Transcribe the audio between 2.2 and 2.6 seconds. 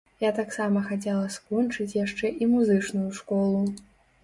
і